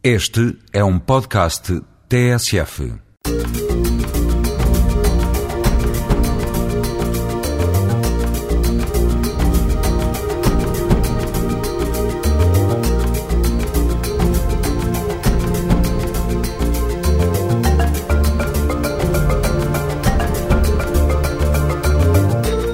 [0.00, 2.92] Este é um podcast TSF.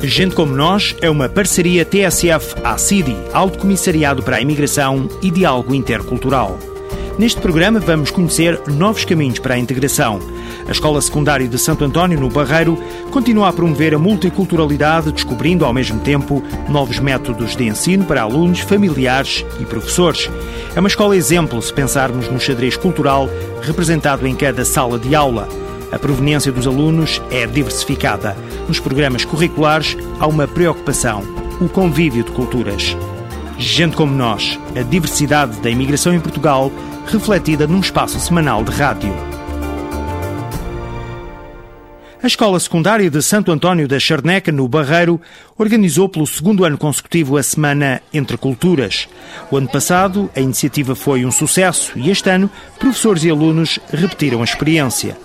[0.03, 6.74] Gente Como Nós é uma parceria TSF-ACIDI, Alto Comissariado para a Imigração e Diálogo Intercultural.
[7.17, 10.19] Neste programa vamos conhecer novos caminhos para a integração.
[10.67, 12.77] A Escola Secundária de Santo António, no Barreiro,
[13.13, 18.61] continua a promover a multiculturalidade, descobrindo ao mesmo tempo novos métodos de ensino para alunos,
[18.61, 20.29] familiares e professores.
[20.75, 23.29] É uma escola exemplo se pensarmos no xadrez cultural
[23.63, 25.49] representado em cada sala de aula.
[25.93, 28.37] A proveniência dos alunos é diversificada.
[28.67, 31.23] Nos programas curriculares há uma preocupação:
[31.61, 32.97] o convívio de culturas.
[33.57, 36.73] Gente como nós, a diversidade da imigração em Portugal,
[37.07, 39.13] refletida num espaço semanal de rádio.
[42.23, 45.21] A Escola Secundária de Santo António da Charneca, no Barreiro,
[45.59, 49.07] organizou pelo segundo ano consecutivo a Semana Entre Culturas.
[49.51, 52.49] O ano passado, a iniciativa foi um sucesso e este ano,
[52.79, 55.19] professores e alunos repetiram a experiência.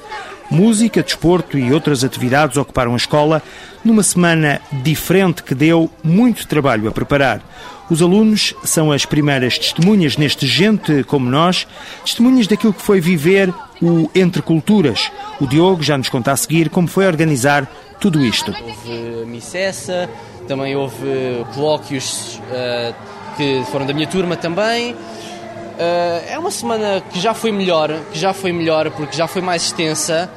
[0.52, 3.42] Música, desporto e outras atividades ocuparam a escola
[3.82, 7.42] numa semana diferente que deu muito trabalho a preparar.
[7.90, 11.66] Os alunos são as primeiras testemunhas neste Gente como nós,
[12.06, 15.12] testemunhas daquilo que foi viver o Entre Culturas.
[15.40, 17.67] O Diogo já nos conta a seguir como foi organizar
[18.00, 18.54] tudo isto.
[18.62, 20.10] Houve missessa,
[20.48, 22.94] também houve colóquios uh,
[23.36, 24.94] que foram da minha turma também.
[24.94, 24.98] Uh,
[26.28, 29.64] é uma semana que já foi melhor, que já foi melhor porque já foi mais
[29.64, 30.30] extensa,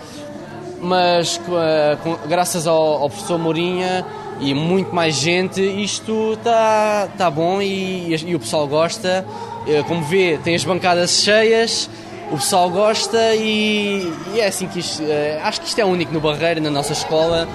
[0.80, 4.06] mas uh, com, graças ao, ao, professor Mourinha
[4.42, 9.24] e muito mais gente, isto está tá bom e, e, o pessoal gosta.
[9.66, 11.88] Uh, como vê, tem as bancadas cheias,
[12.30, 15.02] o pessoal gosta e, e é assim que isto,
[15.44, 17.48] acho que isto é único no Barreiro, na nossa escola.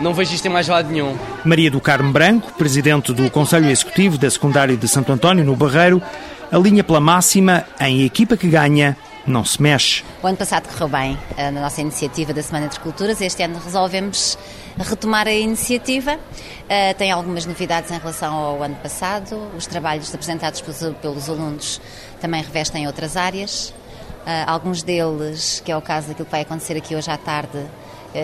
[0.00, 1.16] Não vejo isto em mais lado nenhum.
[1.44, 6.02] Maria do Carmo Branco, presidente do Conselho Executivo da Secundária de Santo António, no Barreiro,
[6.50, 8.96] alinha pela máxima em equipa que ganha,
[9.26, 10.02] não se mexe.
[10.22, 13.20] O ano passado correu bem eh, na nossa iniciativa da Semana das Culturas.
[13.20, 14.36] Este ano resolvemos
[14.78, 16.14] retomar a iniciativa.
[16.16, 19.50] Uh, tem algumas novidades em relação ao ano passado.
[19.56, 21.80] Os trabalhos apresentados pelos, pelos alunos
[22.20, 23.68] também revestem outras áreas.
[23.68, 27.64] Uh, alguns deles, que é o caso daquilo que vai acontecer aqui hoje à tarde,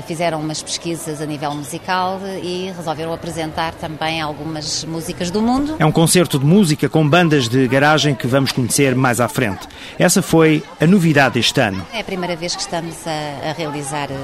[0.06, 5.77] fizeram umas pesquisas a nível musical e resolveram apresentar também algumas músicas do mundo.
[5.78, 9.67] É um concerto de música com bandas de garagem que vamos conhecer mais à frente.
[9.99, 11.84] Essa foi a novidade este ano.
[11.93, 14.17] É a primeira vez que estamos a, a realizar eh,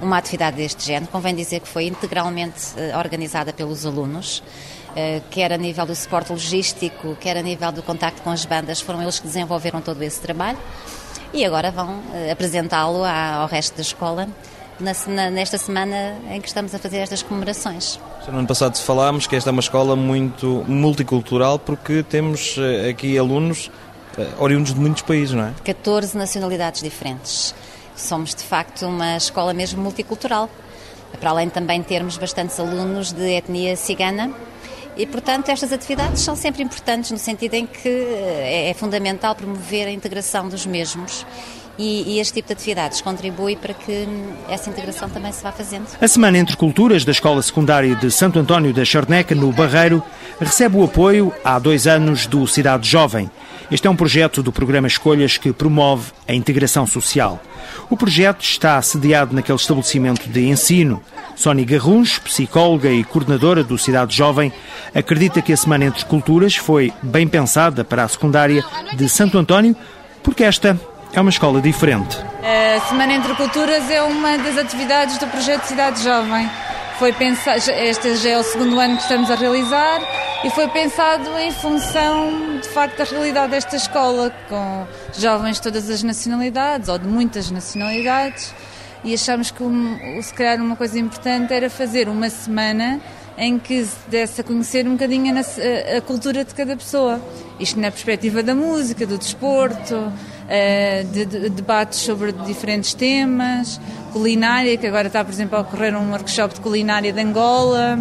[0.00, 1.10] uma atividade deste género.
[1.12, 4.42] Convém dizer que foi integralmente eh, organizada pelos alunos.
[5.30, 9.00] quer a nível do suporte logístico, quer a nível do contacto com as bandas, foram
[9.00, 10.58] eles que desenvolveram todo esse trabalho
[11.32, 12.00] e agora vão
[12.32, 14.26] apresentá-lo ao resto da escola
[14.80, 17.98] na, nesta semana em que estamos a fazer estas comemorações.
[18.28, 23.18] No ano passado falámos que esta é uma escola muito multicultural porque temos eh, aqui
[23.18, 23.70] alunos
[24.18, 25.52] eh, oriundos de muitos países, não é?
[25.64, 27.54] 14 nacionalidades diferentes.
[27.96, 30.48] Somos de facto uma escola mesmo multicultural.
[31.20, 34.32] Para além de também termos bastantes alunos de etnia cigana,
[34.96, 39.34] e, portanto, estas atividades são sempre importantes no sentido em que eh, é, é fundamental
[39.34, 41.24] promover a integração dos mesmos
[41.80, 44.06] e, e, este tipo de atividades contribui para que
[44.50, 45.86] essa integração também se vá fazendo.
[45.98, 50.02] A Semana Entre Culturas da Escola Secundária de Santo António da Charneca, no Barreiro,
[50.38, 53.30] recebe o apoio há dois anos do Cidade Jovem.
[53.70, 57.40] Este é um projeto do programa Escolhas que promove a integração social.
[57.88, 61.02] O projeto está sediado naquele estabelecimento de ensino.
[61.34, 64.52] Sónia Garruns, psicóloga e coordenadora do Cidade Jovem,
[64.94, 68.62] acredita que a Semana Entre Culturas foi bem pensada para a secundária
[68.94, 69.74] de Santo António,
[70.22, 70.78] porque esta
[71.12, 72.16] é uma escola diferente.
[72.42, 76.48] A Semana Entre Culturas é uma das atividades do projeto Cidade Jovem.
[76.98, 80.00] Foi pensado, este já é o segundo ano que estamos a realizar
[80.44, 84.86] e foi pensado em função, de facto, da realidade desta escola, com
[85.18, 88.54] jovens de todas as nacionalidades, ou de muitas nacionalidades,
[89.02, 89.64] e achamos que,
[90.22, 93.00] se calhar, uma coisa importante era fazer uma semana
[93.36, 97.20] em que se desse a conhecer um bocadinho a, a cultura de cada pessoa.
[97.58, 100.12] Isto na perspectiva da música, do desporto,
[101.12, 103.80] de, de, debates sobre diferentes temas,
[104.12, 107.98] culinária, que agora está, por exemplo, a ocorrer um workshop de culinária de Angola.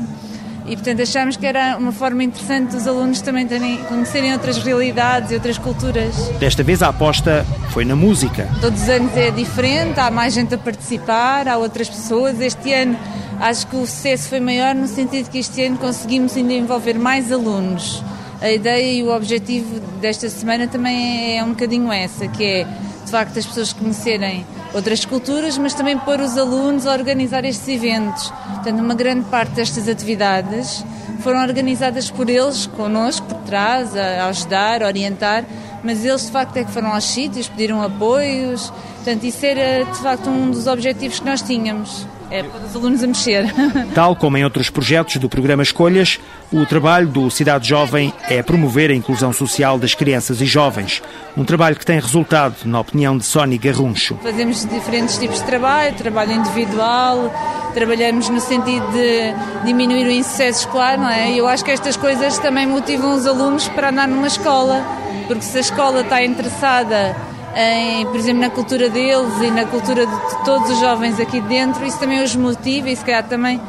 [0.65, 5.31] E, portanto, achámos que era uma forma interessante dos alunos também terem, conhecerem outras realidades
[5.31, 6.15] e outras culturas.
[6.39, 8.47] Desta vez a aposta foi na música.
[8.61, 12.39] Todos os anos é diferente, há mais gente a participar, há outras pessoas.
[12.39, 12.97] Este ano
[13.39, 17.31] acho que o sucesso foi maior no sentido que este ano conseguimos ainda envolver mais
[17.31, 18.03] alunos
[18.41, 22.63] a ideia e o objetivo desta semana também é um bocadinho essa, que é
[23.03, 27.67] de facto as pessoas conhecerem outras culturas, mas também pôr os alunos a organizar estes
[27.67, 28.31] eventos.
[28.53, 30.85] Portanto, uma grande parte destas atividades
[31.21, 35.43] foram organizadas por eles, connosco, por trás, a ajudar, a orientar,
[35.83, 38.71] mas eles de facto é que foram aos sítios, pediram apoios.
[38.95, 42.05] Portanto, isso era de facto um dos objetivos que nós tínhamos.
[42.31, 43.45] É para os alunos a mexer.
[43.93, 46.19] Tal como em outros projetos do programa Escolhas,
[46.51, 51.01] o trabalho do Cidade Jovem é promover a inclusão social das crianças e jovens.
[51.35, 54.17] Um trabalho que tem resultado, na opinião de Sónia Garruncho.
[54.21, 57.33] Fazemos diferentes tipos de trabalho, trabalho individual,
[57.73, 59.33] trabalhamos no sentido de
[59.65, 61.31] diminuir o insucesso escolar, não é?
[61.31, 64.83] E eu acho que estas coisas também motivam os alunos para andar numa escola,
[65.27, 67.15] porque se a escola está interessada
[67.59, 71.85] em, por exemplo, na cultura deles e na cultura de todos os jovens aqui dentro,
[71.85, 73.59] isso também os motiva e se calhar também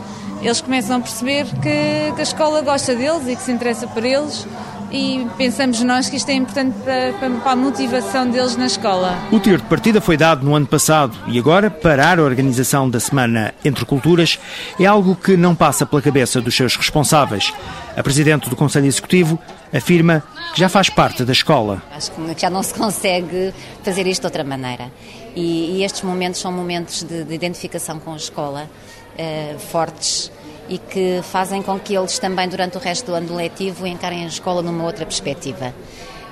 [0.40, 4.04] eles começam a perceber que, que a escola gosta deles e que se interessa por
[4.04, 4.46] eles
[4.92, 9.16] e pensamos nós que isto é importante para, para, a motivação deles na escola.
[9.30, 12.98] O tiro de partida foi dado no ano passado e agora parar a organização da
[12.98, 14.38] Semana Entre Culturas
[14.78, 17.52] é algo que não passa pela cabeça dos seus responsáveis.
[17.96, 19.38] A Presidente do Conselho Executivo
[19.72, 20.22] afirma
[20.54, 21.82] que já faz parte da escola.
[21.90, 23.52] Acho que já não se consegue
[23.82, 24.90] fazer isto de outra maneira.
[25.34, 28.70] E, e estes momentos são momentos de, de identificação com a escola,
[29.18, 30.30] eh, fortes
[30.68, 34.28] e que fazem com que eles também, durante o resto do ano letivo, encarem a
[34.28, 35.74] escola numa outra perspectiva.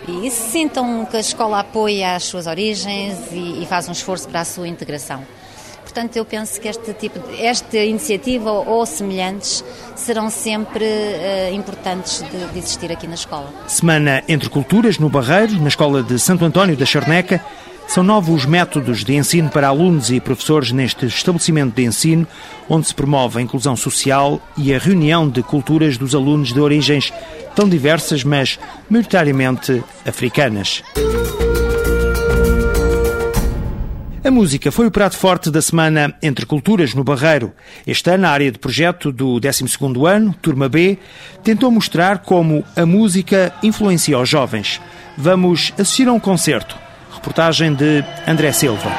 [0.07, 4.41] E sintam que a escola apoia as suas origens e, e faz um esforço para
[4.41, 5.23] a sua integração.
[5.89, 9.65] Portanto, eu penso que este tipo, esta iniciativa ou semelhantes
[9.97, 13.51] serão sempre uh, importantes de, de, existir aqui na escola.
[13.67, 17.43] Semana entre culturas no Barreiro, na escola de Santo António da Charneca,
[17.87, 22.27] são novos métodos de ensino para alunos e professores neste estabelecimento de ensino,
[22.69, 27.11] onde se promove a inclusão social e a reunião de culturas dos alunos de origens
[27.57, 28.59] tão diversas, mas
[28.91, 30.83] maioritariamente africanas.
[34.29, 37.51] A música foi o prato forte da semana Entre Culturas no Barreiro.
[37.87, 40.99] Este ano, a área de projeto do 12º ano, Turma B,
[41.43, 44.83] tentou mostrar como a música influencia os jovens.
[45.17, 46.77] Vamos assistir a um concerto
[47.11, 48.91] Reportagem de André Silva.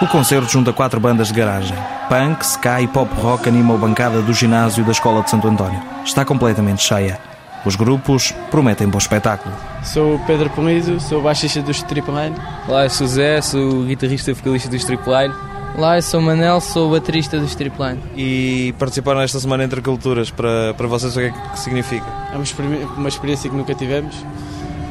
[0.00, 1.76] O concerto junta quatro bandas de garagem.
[2.08, 5.82] Punk, ska e pop rock animam a bancada do ginásio da Escola de Santo António.
[6.04, 7.27] Está completamente cheia.
[7.64, 9.54] Os grupos prometem bom espetáculo.
[9.82, 12.34] Sou o Pedro Polido, sou baixista do Stripline.
[12.66, 15.34] Olá, eu sou o Zé, sou guitarrista e vocalista do Stripline.
[15.76, 17.98] Olá, eu sou o Manel, sou o baterista do Stripline.
[18.16, 22.06] E participaram nesta semana entre culturas, para, para vocês o que é que significa?
[22.32, 24.14] É uma, uma experiência que nunca tivemos.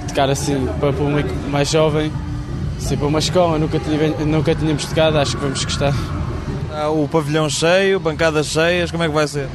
[0.07, 2.11] Tocar assim para o público mais jovem,
[2.77, 5.93] assim para uma escola, nunca, tive, nunca tínhamos tocado, acho que vamos gostar.
[6.73, 9.47] Ah, o pavilhão cheio, bancadas cheias, como é que vai ser?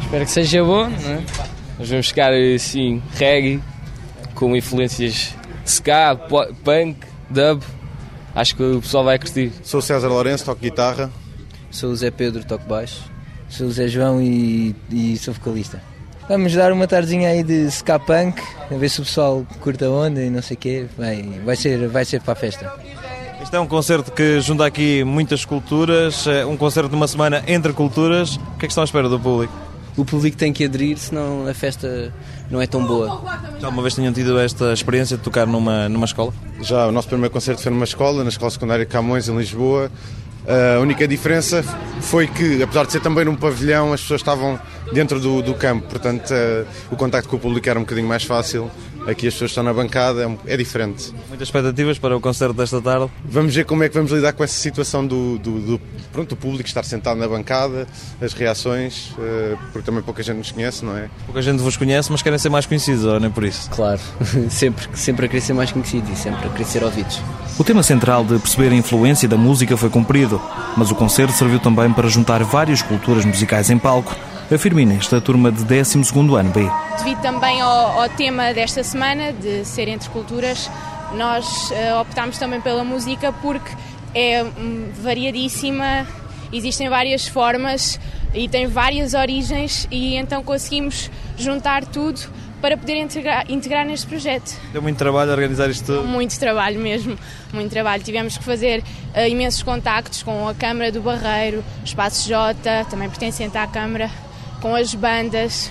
[0.00, 1.47] Espero que seja bom, não é?
[1.78, 3.60] Nós vamos tocar assim, reggae,
[4.34, 5.34] com influências
[5.64, 6.16] de ska,
[6.64, 6.96] punk,
[7.30, 7.62] dub
[8.34, 9.52] acho que o pessoal vai curtir.
[9.62, 11.10] Sou César Lourenço, toco guitarra.
[11.70, 13.02] Sou o Zé Pedro, toco baixo.
[13.48, 15.82] Sou o Zé João e, e sou vocalista.
[16.28, 18.40] Vamos dar uma tardezinha aí de ska punk,
[18.70, 20.86] a ver se o pessoal curta a onda e não sei o quê.
[20.96, 22.72] Vai, vai, ser, vai ser para a festa.
[23.42, 27.42] Este é um concerto que junta aqui muitas culturas, é um concerto de uma semana
[27.46, 28.36] entre culturas.
[28.36, 29.67] O que é que estão à espera do público?
[29.98, 32.14] O público tem que aderir, senão a festa
[32.48, 33.20] não é tão boa.
[33.58, 36.32] Já uma vez tinham tido esta experiência de tocar numa, numa escola?
[36.62, 39.90] Já, o nosso primeiro concerto foi numa escola, na Escola Secundária de Camões, em Lisboa.
[40.76, 41.62] A única diferença
[42.00, 44.58] foi que, apesar de ser também num pavilhão, as pessoas estavam
[44.94, 48.22] dentro do, do campo, portanto uh, o contacto com o público era um bocadinho mais
[48.22, 48.70] fácil.
[49.08, 51.14] Aqui as pessoas estão na bancada, é, é, diferente.
[51.28, 53.10] Muitas expectativas para o concerto desta tarde?
[53.24, 55.80] Vamos ver como é que vamos lidar com essa situação do, do, do
[56.12, 57.86] pronto, do público estar sentado na bancada,
[58.20, 61.08] as reações, uh, porque também pouca gente nos conhece, não é?
[61.24, 63.70] Pouca gente vos conhece, mas querem ser mais conhecidos, ou nem por isso?
[63.70, 64.00] Claro,
[64.50, 67.18] sempre, sempre a querer ser mais conhecido e sempre a querer ser ouvidos.
[67.58, 70.38] O tema central de perceber a influência da música foi cumprido,
[70.76, 74.14] mas o concerto serviu também para juntar várias culturas musicais em palco
[74.54, 75.98] afirma Inês, da turma de 12
[76.38, 76.70] ano B.
[76.96, 80.70] Devido também ao, ao, tema desta semana, de ser entre culturas,
[81.14, 83.70] nós uh, optámos também pela música porque
[84.14, 86.06] é um, variadíssima,
[86.50, 88.00] existem várias formas
[88.32, 92.20] e tem várias origens e então conseguimos juntar tudo
[92.60, 94.58] para poder integrar, integrar, neste projeto.
[94.72, 96.08] Deu muito trabalho organizar isto tudo?
[96.08, 97.16] Muito trabalho mesmo,
[97.52, 98.02] muito trabalho.
[98.02, 98.82] Tivemos que fazer
[99.14, 104.10] uh, imensos contactos com a Câmara do Barreiro, Espaço J, também pertencente à Câmara,
[104.60, 105.70] com as bandas,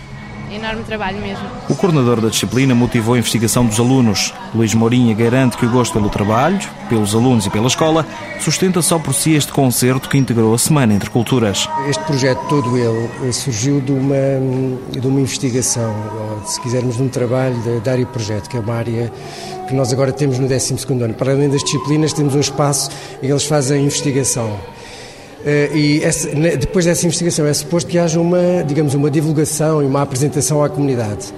[0.52, 1.46] enorme trabalho mesmo.
[1.70, 4.34] O coordenador da disciplina motivou a investigação dos alunos.
[4.56, 8.06] Luís Mourinha garante que o gosto pelo trabalho, pelos alunos e pela escola,
[8.40, 11.68] sustenta só por si este concerto que integrou a Semana Entre Culturas.
[11.90, 14.16] Este projeto todo ele surgiu de uma,
[14.90, 18.76] de uma investigação, ou, se quisermos, de um trabalho da área projeto, que é uma
[18.76, 19.12] área
[19.68, 21.14] que nós agora temos no 12º ano.
[21.14, 24.58] Para além das disciplinas, temos um espaço em que eles fazem investigação.
[25.46, 29.86] Eh, e essa, depois dessa investigação é suposto que haja uma, digamos, uma divulgação e
[29.86, 31.34] uma apresentação à comunidade.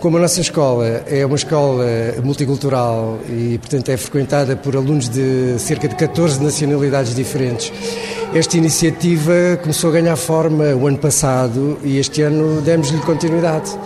[0.00, 1.84] Como a nossa escola é uma escola
[2.22, 7.72] multicultural e, portanto, é frequentada por alunos de cerca de 14 nacionalidades diferentes,
[8.32, 13.76] esta iniciativa começou a ganhar forma o ano passado e este ano demos-lhe continuidade.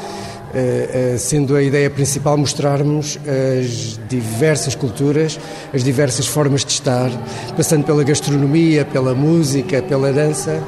[0.55, 5.41] Eh, eh, sendo a ideia principal mostrarmos as diversas culturas,
[5.73, 7.11] as diversas formas de estar,
[7.57, 10.63] passando pela gastronomia, pela música, pela dança.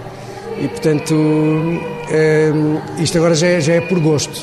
[0.59, 1.15] E, portanto,
[2.09, 2.53] eh,
[2.99, 4.41] isto agora já é, já é por gosto.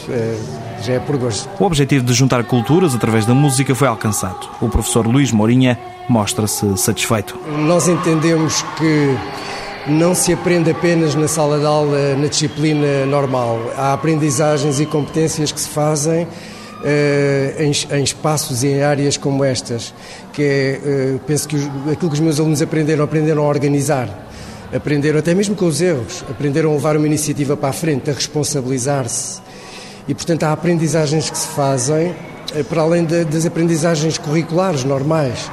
[0.83, 1.49] Já é por gosto.
[1.59, 4.47] O objetivo de juntar culturas através da música foi alcançado.
[4.59, 5.77] O professor Luís Mourinha
[6.09, 7.39] mostra-se satisfeito.
[7.65, 9.15] Nós entendemos que
[9.87, 13.59] não se aprende apenas na sala de aula, na disciplina normal.
[13.75, 16.27] Há aprendizagens e competências que se fazem
[16.81, 19.93] Uh, em, em, espaços e em áreas como estas,
[20.33, 20.79] que é,
[21.13, 24.09] uh, penso que os, aquilo que os meus alunos aprenderam, aprenderam a organizar,
[24.73, 28.13] aprenderam até mesmo com os erros, aprenderam a levar uma iniciativa para a frente, a
[28.13, 29.41] responsabilizar-se.
[30.07, 32.15] E, portanto, há aprendizagens que se fazem
[32.55, 35.51] uh, para além de, das aprendizagens curriculares normais.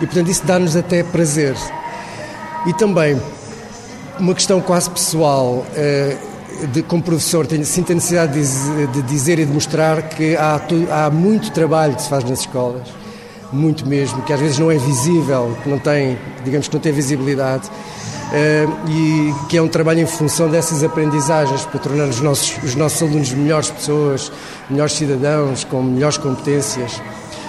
[0.00, 1.56] E, portanto, isso dá-nos até prazer.
[2.66, 3.20] E também
[4.20, 5.64] uma questão quase pessoal.
[5.74, 6.16] Eh,
[6.72, 10.60] de, como professor, tenho, sinto a necessidade de, de, dizer e de mostrar que há,
[10.90, 12.86] há muito trabalho que se faz nas escolas,
[13.50, 16.92] muito mesmo, que às vezes não é visível, que não tem, digamos que não tem
[16.92, 22.62] visibilidade, uh, e que é um trabalho em função dessas aprendizagens, para tornar os nossos,
[22.62, 24.30] os nossos alunos melhores pessoas,
[24.68, 27.00] melhores cidadãos, com melhores competências.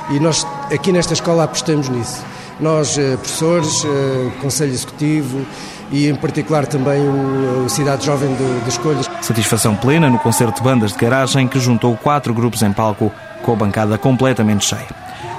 [0.09, 2.30] E nós, aqui nesta escola, apostamos nisso.
[2.61, 5.45] Nós, uh, professores, uh, Conselho Executivo,
[5.91, 9.09] e em particular também o Cidade Jovem de, de Escolhas.
[9.21, 13.11] Satisfação plena no concerto de bandas de garagem que juntou quatro grupos em palco
[13.43, 14.87] com a bancada completamente cheia.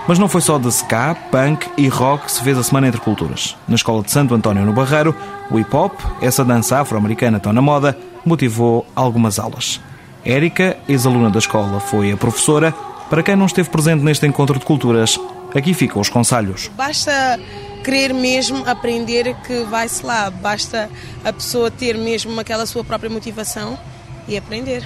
[0.07, 3.01] Mas não foi só de ska, punk e rock que se fez a Semana Entre
[3.01, 3.57] Culturas.
[3.69, 5.15] Na Escola de Santo António no Barreiro,
[5.51, 9.81] o hip-hop, essa dança afro-americana tão na moda, motivou algumas aulas.
[10.25, 12.75] Érica, ex-aluna da escola, foi a professora.
[13.09, 15.19] Para quem não esteve presente neste encontro de culturas,
[15.55, 16.71] aqui ficam os conselhos.
[16.77, 17.39] Basta
[17.83, 20.31] querer mesmo aprender que vai-se lá.
[20.31, 20.89] Basta
[21.25, 23.79] a pessoa ter mesmo aquela sua própria motivação
[24.27, 24.85] e aprender.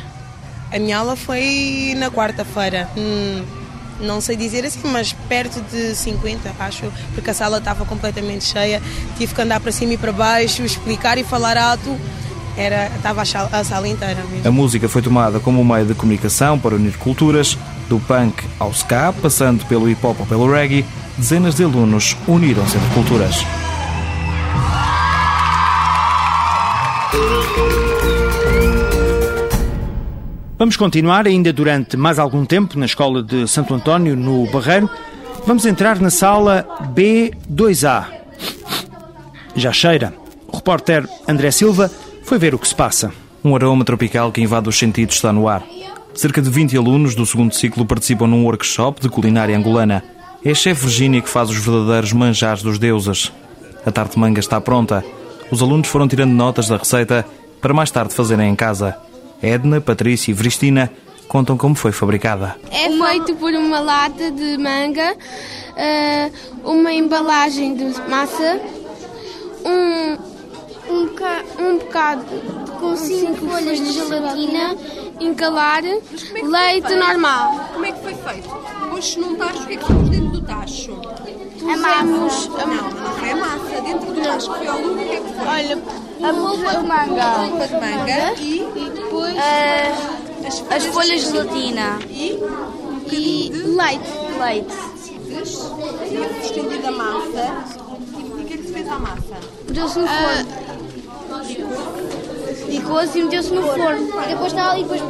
[0.73, 2.88] A minha aula foi na quarta-feira.
[2.96, 3.44] Hum,
[4.00, 8.82] não sei dizer assim, mas perto de 50, acho, porque a sala estava completamente cheia.
[9.16, 11.96] Tive que andar para cima e para baixo, explicar e falar alto.
[12.56, 14.49] Era, estava a sala inteira mesmo.
[14.49, 17.56] A música foi tomada como um meio de comunicação para unir culturas,
[17.88, 20.85] do punk ao ska, passando pelo hip hop ou pelo reggae,
[21.16, 23.45] dezenas de alunos uniram-se entre culturas.
[30.59, 34.88] Vamos continuar ainda durante mais algum tempo na Escola de Santo António, no Barreiro.
[35.47, 38.07] Vamos entrar na sala B2A.
[39.55, 40.14] Já cheira.
[40.49, 41.90] O repórter André Silva
[42.25, 43.12] foi ver o que se passa.
[43.45, 45.62] Um aroma tropical que invade os sentidos está no ar.
[46.16, 50.02] Cerca de 20 alunos do segundo ciclo participam num workshop de culinária angolana.
[50.42, 53.30] É a chefe Virginia que faz os verdadeiros manjares dos deuses.
[53.85, 55.04] A tarte manga está pronta.
[55.50, 57.26] Os alunos foram tirando notas da receita
[57.61, 58.96] para mais tarde fazerem em casa.
[59.42, 60.90] Edna, Patrícia e Vristina
[61.28, 62.56] contam como foi fabricada.
[62.70, 65.14] É feito por uma lata de manga,
[65.76, 66.30] eh,
[66.64, 68.58] uma embalagem de massa,
[69.66, 70.36] um,
[70.88, 72.25] um, um bocado
[72.78, 74.76] com cinco folhas de gelatina,
[75.21, 77.69] encalar, leite normal.
[77.73, 78.49] Como é que foi feito?
[78.93, 80.93] Hoje não tacho, o que é que fomos dentro do tacho?
[81.62, 82.49] Amamos.
[82.49, 83.81] Não, não foi a massa.
[83.83, 85.47] Dentro do tacho que foi ao lume, o que é que foi?
[85.47, 85.83] Olha,
[86.23, 87.25] a polpa de manga.
[87.25, 91.99] A polpa de manga e, e depois uh, as, folhas as folhas de gelatina.
[92.09, 94.11] E, um e leite.
[94.40, 94.97] Leite.
[96.43, 97.76] Estendido a massa.
[98.19, 99.37] E o que é que se fez à massa?
[99.66, 100.65] Pôs-se no forno.
[102.68, 104.23] Licou-se e meteu-se no forno.
[104.25, 105.02] E depois está ali, depois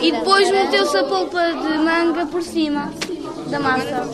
[0.00, 2.92] E depois meteu-se a polpa de manga por cima
[3.50, 4.08] da massa.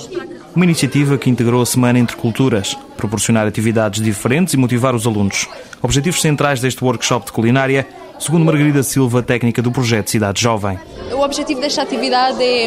[0.54, 5.46] Uma iniciativa que integrou a Semana Entre Culturas, proporcionar atividades diferentes e motivar os alunos.
[5.82, 7.86] Objetivos centrais deste workshop de culinária,
[8.18, 10.78] segundo Margarida Silva, técnica do projeto Cidade Jovem.
[11.12, 12.66] O objetivo desta atividade é,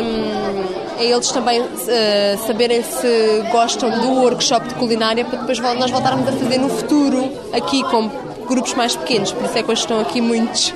[0.99, 1.67] é eles também uh,
[2.45, 7.31] saberem se gostam do workshop de culinária para depois nós voltarmos a fazer no futuro
[7.51, 10.73] aqui com grupos mais pequenos, por isso é que hoje estão aqui muitos.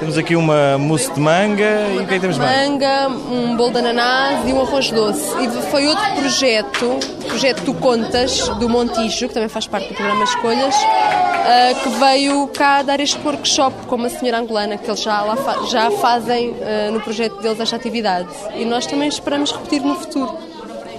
[0.00, 2.68] Temos aqui uma mousse de manga e o que é que temos mais?
[2.68, 5.30] Manga, um bolo de ananás e um arroz doce.
[5.40, 9.94] E foi outro projeto, o projeto Tu Contas, do Montijo, que também faz parte do
[9.94, 15.00] programa Escolhas, uh, que veio cá dar este workshop com uma senhora angolana, que eles
[15.00, 18.28] já, lá fa já fazem uh, no projeto deles esta atividade.
[18.56, 20.36] E nós também esperamos repetir no futuro,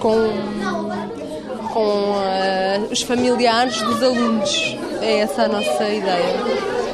[0.00, 0.30] com,
[1.72, 4.76] com uh, os familiares dos alunos.
[5.00, 6.36] É essa a nossa ideia.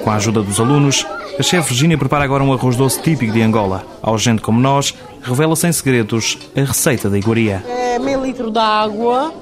[0.03, 1.07] Com a ajuda dos alunos,
[1.39, 3.85] a chefe Virginia prepara agora um arroz doce típico de Angola.
[4.03, 7.65] Ao gente como nós, revela sem segredos a receita da iguaria.
[7.69, 9.33] É meio litro de água,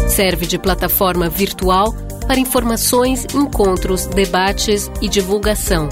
[0.07, 1.93] Serve de plataforma virtual
[2.25, 5.89] para informações, encontros, debates e divulgação.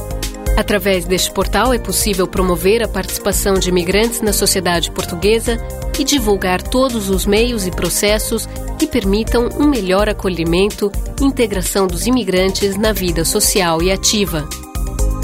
[0.56, 5.58] Através deste portal é possível promover a participação de imigrantes na sociedade portuguesa
[5.98, 12.06] e divulgar todos os meios e processos que permitam um melhor acolhimento e integração dos
[12.06, 14.48] imigrantes na vida social e ativa.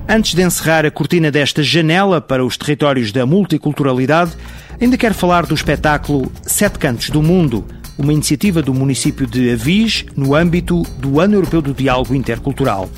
[0.09, 4.33] Antes de encerrar a cortina desta janela para os territórios da multiculturalidade,
[4.85, 7.65] ainda quero falar do espetáculo Sete Cantos do Mundo,
[7.97, 12.91] uma iniciativa do município de Avis no âmbito do Ano Europeu do Diálogo Intercultural.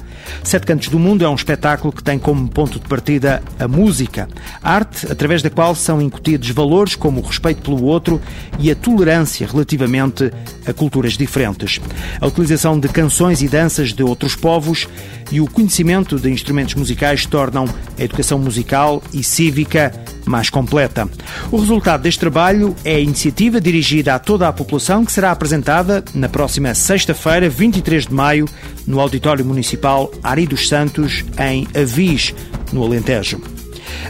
[0.42, 4.28] Sete Cantos do Mundo é um espetáculo que tem como ponto de partida a música,
[4.62, 8.20] arte através da qual são incutidos valores como o respeito pelo outro
[8.58, 10.30] e a tolerância relativamente
[10.66, 11.80] a culturas diferentes.
[12.20, 14.88] A utilização de canções e danças de outros povos
[15.30, 17.66] e o conhecimento de instrumentos musicais tornam
[17.98, 19.92] a educação musical e cívica
[20.26, 21.08] mais completa.
[21.50, 26.04] O resultado deste trabalho é a iniciativa dirigida a toda a população que será apresentada
[26.14, 28.46] na próxima sexta-feira, 23 de maio,
[28.86, 32.34] no Auditório Municipal Ari dos Santos, em Avis,
[32.72, 33.40] no Alentejo.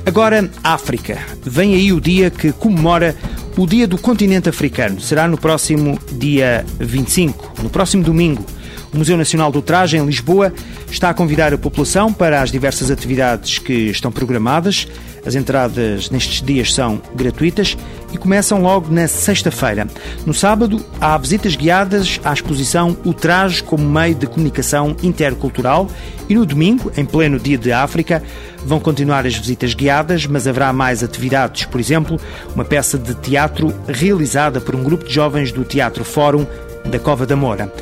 [0.07, 1.19] Agora, África.
[1.43, 3.17] Vem aí o dia que comemora
[3.57, 5.01] o Dia do Continente Africano.
[5.01, 8.45] Será no próximo dia 25, no próximo domingo.
[8.95, 10.53] O Museu Nacional do Traje, em Lisboa,
[10.89, 14.87] está a convidar a população para as diversas atividades que estão programadas.
[15.27, 17.77] As entradas nestes dias são gratuitas
[18.13, 19.89] e começam logo na sexta-feira.
[20.25, 25.91] No sábado, há visitas guiadas à exposição O Traje como meio de comunicação intercultural
[26.29, 28.23] e no domingo, em pleno Dia de África,
[28.65, 31.65] vão continuar as visitas guiadas, mas haverá mais atividades.
[31.65, 32.21] Por exemplo,
[32.55, 36.47] uma peça de teatro realizada por um grupo de jovens do Teatro Fórum
[36.85, 37.73] da Cova da Moura.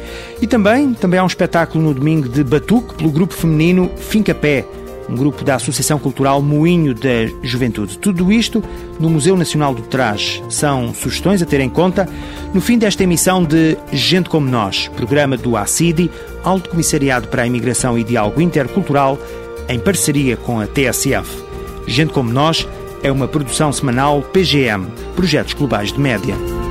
[0.41, 4.65] E também, também há um espetáculo no domingo de Batuque pelo grupo feminino Finca Pé,
[5.09, 7.99] um grupo da Associação Cultural Moinho da Juventude.
[7.99, 8.63] Tudo isto
[8.99, 10.43] no Museu Nacional do Traje.
[10.49, 12.09] São sugestões a ter em conta
[12.55, 16.11] no fim desta emissão de Gente Como Nós, programa do ACIDI,
[16.45, 19.19] Alto Comissariado para a Imigração e Diálogo Intercultural,
[19.69, 21.29] em parceria com a TSF.
[21.87, 22.67] Gente Como Nós
[23.03, 24.87] é uma produção semanal PGM,
[25.17, 26.62] Projetos Globais de Média.